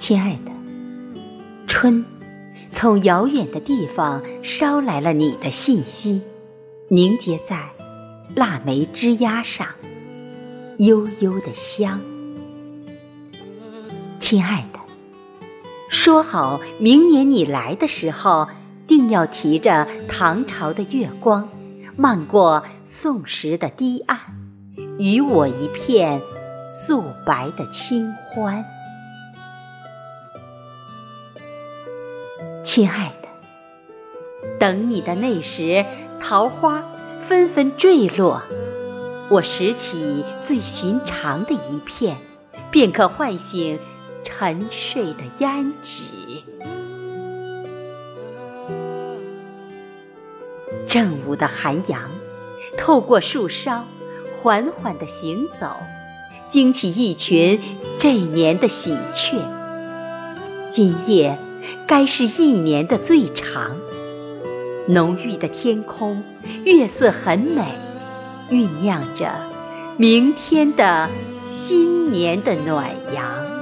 [0.00, 0.50] 亲爱的，
[1.66, 2.02] 春，
[2.72, 6.22] 从遥远的地方捎来了你的信息，
[6.88, 7.68] 凝结在
[8.34, 9.66] 腊梅枝桠上，
[10.78, 12.00] 悠悠的香。
[14.18, 14.80] 亲爱的，
[15.90, 18.48] 说好明年你来的时候，
[18.88, 21.46] 定要提着唐朝的月光，
[21.94, 24.18] 漫过宋时的堤岸，
[24.98, 26.22] 与我一片
[26.70, 28.64] 素白的清欢。
[32.72, 33.28] 亲爱的，
[34.60, 35.84] 等你的那时，
[36.20, 36.80] 桃花
[37.24, 38.40] 纷纷坠落，
[39.28, 42.16] 我拾起最寻常的一片，
[42.70, 43.76] 便可唤醒
[44.22, 46.04] 沉睡的胭脂。
[50.86, 52.08] 正午的寒阳，
[52.78, 53.84] 透过树梢，
[54.40, 55.66] 缓缓地行走，
[56.48, 57.60] 惊起一群
[57.98, 59.42] 这年的喜鹊。
[60.70, 61.36] 今夜。
[61.90, 63.76] 该是一年的最长，
[64.86, 66.22] 浓郁的天空，
[66.62, 67.64] 月色很美，
[68.48, 69.28] 酝酿着
[69.96, 71.10] 明天的
[71.50, 73.59] 新年的暖阳。